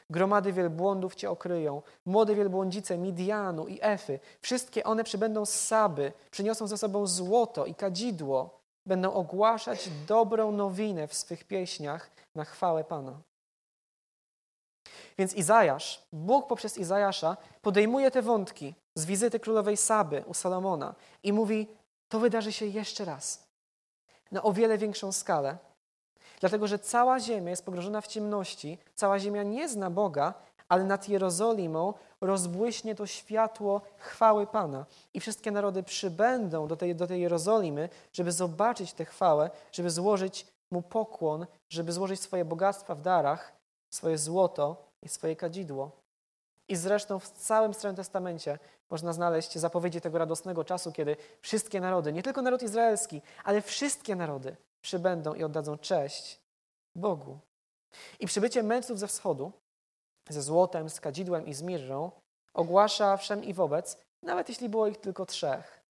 [0.09, 4.19] Gromady wielbłądów cię okryją, młode wielbłądzice Midianu i Efy.
[4.41, 8.62] Wszystkie one przybędą z Saby, przyniosą ze sobą złoto i kadzidło.
[8.85, 13.21] Będą ogłaszać dobrą nowinę w swych pieśniach na chwałę Pana.
[15.17, 21.33] Więc Izajasz, Bóg poprzez Izajasza podejmuje te wątki z wizyty królowej Saby u Salomona i
[21.33, 21.67] mówi,
[22.09, 23.47] to wydarzy się jeszcze raz.
[24.31, 25.57] Na o wiele większą skalę,
[26.43, 30.33] Dlatego, że cała ziemia jest pogrążona w ciemności, cała ziemia nie zna Boga,
[30.69, 34.85] ale nad Jerozolimą rozbłyśnie to światło chwały Pana.
[35.13, 40.47] I wszystkie narody przybędą do tej, do tej Jerozolimy, żeby zobaczyć tę chwałę, żeby złożyć
[40.71, 43.53] Mu pokłon, żeby złożyć swoje bogactwa w darach,
[43.93, 45.91] swoje złoto i swoje kadzidło.
[46.67, 48.59] I zresztą w całym Starym Testamencie
[48.89, 54.15] można znaleźć zapowiedzi tego radosnego czasu, kiedy wszystkie narody, nie tylko naród izraelski, ale wszystkie
[54.15, 56.39] narody przybędą i oddadzą cześć
[56.95, 57.39] Bogu.
[58.19, 59.51] I przybycie mędrców ze wschodu,
[60.29, 62.11] ze złotem, z kadzidłem i z mirżą,
[62.53, 65.83] ogłasza wszem i wobec, nawet jeśli było ich tylko trzech,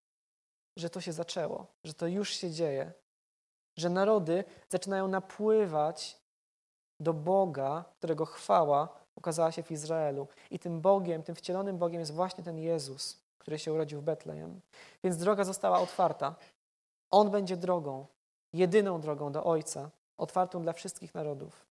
[0.78, 2.94] że to się zaczęło, że to już się dzieje,
[3.78, 6.20] że narody zaczynają napływać
[7.00, 10.28] do Boga, którego chwała ukazała się w Izraelu.
[10.52, 14.62] I tym Bogiem, tym wcielonym Bogiem jest właśnie ten Jezus, który się urodził w Betlejem.
[15.04, 16.36] Więc droga została otwarta.
[17.12, 18.06] On będzie drogą,
[18.54, 21.66] jedyną drogą do Ojca, otwartą dla wszystkich narodów.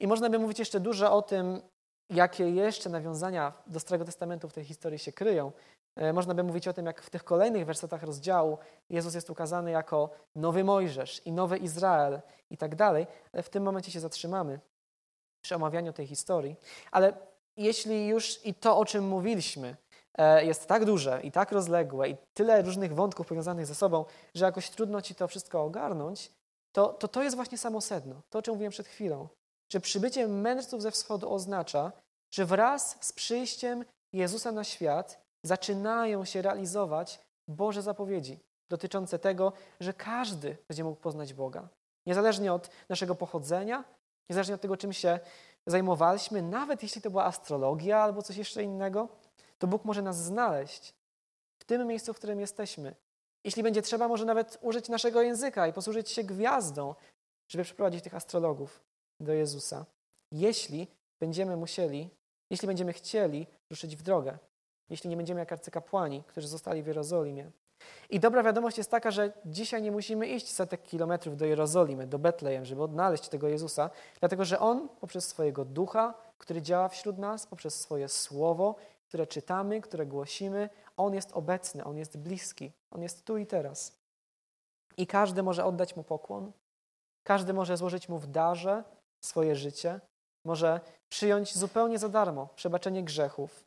[0.00, 1.60] I można by mówić jeszcze dużo o tym,
[2.10, 5.52] jakie jeszcze nawiązania do Starego Testamentu w tej historii się kryją.
[5.96, 8.58] E, można by mówić o tym, jak w tych kolejnych wersetach rozdziału
[8.90, 12.20] Jezus jest ukazany jako nowy Mojżesz i nowy Izrael
[12.50, 14.60] i tak dalej, ale w tym momencie się zatrzymamy
[15.44, 16.56] przy omawianiu tej historii.
[16.90, 17.12] Ale
[17.56, 19.76] jeśli już i to, o czym mówiliśmy,
[20.18, 24.44] e, jest tak duże i tak rozległe i tyle różnych wątków powiązanych ze sobą, że
[24.44, 26.32] jakoś trudno ci to wszystko ogarnąć,
[26.72, 28.22] to to, to jest właśnie samo sedno.
[28.30, 29.28] To, o czym mówiłem przed chwilą.
[29.72, 31.92] Że przybycie mędrców ze wschodu oznacza,
[32.30, 38.40] że wraz z przyjściem Jezusa na świat zaczynają się realizować Boże zapowiedzi
[38.70, 41.68] dotyczące tego, że każdy będzie mógł poznać Boga.
[42.06, 43.84] Niezależnie od naszego pochodzenia,
[44.30, 45.20] niezależnie od tego, czym się
[45.66, 49.08] zajmowaliśmy, nawet jeśli to była astrologia albo coś jeszcze innego,
[49.58, 50.94] to Bóg może nas znaleźć
[51.58, 52.94] w tym miejscu, w którym jesteśmy.
[53.44, 56.94] Jeśli będzie trzeba, może nawet użyć naszego języka i posłużyć się gwiazdą,
[57.48, 58.80] żeby przyprowadzić tych astrologów
[59.20, 59.86] do Jezusa.
[60.32, 60.86] Jeśli
[61.20, 62.10] będziemy musieli,
[62.50, 64.38] jeśli będziemy chcieli ruszyć w drogę,
[64.90, 67.50] jeśli nie będziemy jak arcykapłani, którzy zostali w Jerozolimie.
[68.10, 72.18] I dobra wiadomość jest taka, że dzisiaj nie musimy iść setek kilometrów do Jerozolimy, do
[72.18, 73.90] Betlejem, żeby odnaleźć tego Jezusa,
[74.20, 78.76] dlatego że On poprzez swojego ducha, który działa wśród nas, poprzez swoje słowo,
[79.08, 83.98] które czytamy, które głosimy, On jest obecny, On jest bliski, On jest tu i teraz.
[84.96, 86.52] I każdy może oddać Mu pokłon,
[87.22, 88.84] każdy może złożyć Mu w darze
[89.24, 90.00] swoje życie,
[90.44, 93.64] może przyjąć zupełnie za darmo przebaczenie grzechów,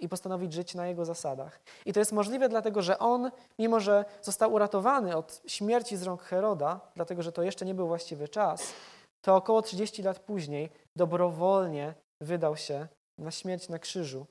[0.00, 1.60] i postanowić żyć na jego zasadach.
[1.86, 6.22] I to jest możliwe dlatego, że on, mimo że został uratowany od śmierci z rąk
[6.22, 8.72] Heroda, dlatego że to jeszcze nie był właściwy czas,
[9.20, 12.88] to około 30 lat później dobrowolnie wydał się
[13.18, 14.26] na śmierć na krzyżu.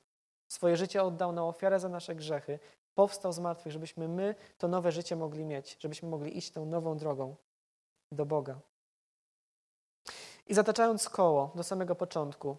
[0.52, 2.58] Swoje życie oddał na ofiarę za nasze grzechy,
[2.94, 6.98] powstał z martwych, żebyśmy my to nowe życie mogli mieć, żebyśmy mogli iść tą nową
[6.98, 7.36] drogą
[8.12, 8.60] do Boga.
[10.50, 12.56] I zataczając koło do samego początku,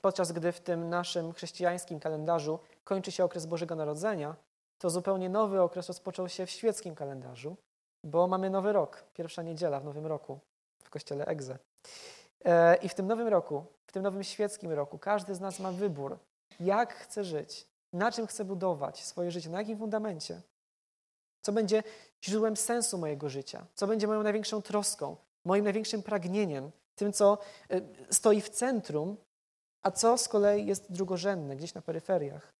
[0.00, 4.36] Podczas gdy w tym naszym chrześcijańskim kalendarzu kończy się okres Bożego Narodzenia,
[4.78, 7.56] to zupełnie nowy okres rozpoczął się w świeckim kalendarzu,
[8.04, 10.38] bo mamy nowy rok, pierwsza niedziela w nowym roku
[10.84, 11.58] w kościele Egze.
[12.44, 15.72] E, I w tym nowym roku, w tym nowym świeckim roku, każdy z nas ma
[15.72, 16.18] wybór,
[16.60, 20.40] jak chce żyć, na czym chce budować swoje życie, na jakim fundamencie.
[21.42, 21.82] Co będzie
[22.22, 27.38] źródłem sensu mojego życia, co będzie moją największą troską, moim największym pragnieniem, tym, co
[27.70, 27.80] e,
[28.10, 29.16] stoi w centrum
[29.82, 32.52] a co z kolei jest drugorzędne, gdzieś na peryferiach.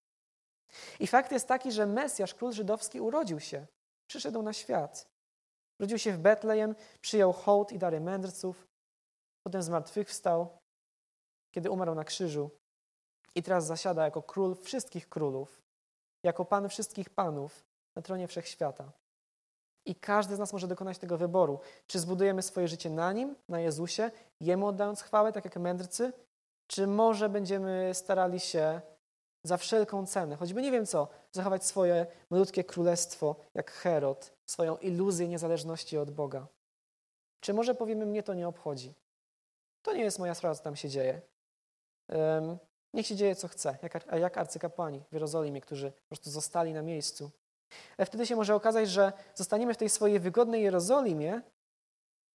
[1.00, 3.66] I fakt jest taki, że Mesjasz, król żydowski, urodził się,
[4.06, 5.06] przyszedł na świat.
[5.80, 8.66] Urodził się w Betlejem, przyjął hołd i dary mędrców,
[9.42, 10.58] potem zmartwychwstał,
[11.54, 12.50] kiedy umarł na krzyżu
[13.34, 15.62] i teraz zasiada jako król wszystkich królów,
[16.22, 17.64] jako pan wszystkich panów
[17.96, 18.92] na tronie wszechświata.
[19.88, 21.60] I każdy z nas może dokonać tego wyboru.
[21.86, 24.10] Czy zbudujemy swoje życie na Nim, na Jezusie,
[24.40, 26.12] Jemu oddając chwałę, tak jak mędrcy,
[26.66, 28.80] czy może będziemy starali się
[29.44, 35.28] za wszelką cenę, choćby nie wiem co, zachować swoje malutkie królestwo, jak Herod, swoją iluzję
[35.28, 36.46] niezależności od Boga?
[37.40, 38.94] Czy może powiemy, mnie to nie obchodzi?
[39.82, 41.20] To nie jest moja sprawa, co tam się dzieje.
[42.08, 42.58] Um,
[42.94, 46.82] niech się dzieje, co chce, jak, jak arcykapłani w Jerozolimie, którzy po prostu zostali na
[46.82, 47.30] miejscu.
[47.98, 51.42] Ale wtedy się może okazać, że zostaniemy w tej swojej wygodnej Jerozolimie,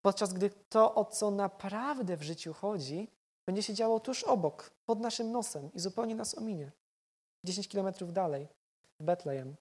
[0.02, 3.12] podczas gdy to, o co naprawdę w życiu chodzi,
[3.46, 6.72] będzie się działo tuż obok, pod naszym nosem i zupełnie nas ominie.
[7.44, 8.48] 10 kilometrów dalej,
[9.00, 9.56] w Betlejem.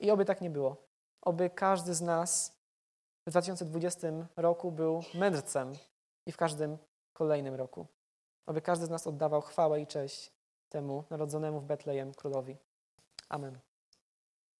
[0.00, 0.76] I oby tak nie było.
[1.22, 2.58] Oby każdy z nas
[3.26, 5.72] w 2020 roku był mędrcem
[6.26, 6.78] i w każdym
[7.12, 7.86] kolejnym roku.
[8.46, 10.32] Oby każdy z nas oddawał chwałę i cześć
[10.68, 12.56] temu narodzonemu w Betlejem królowi.
[13.28, 13.58] Amen.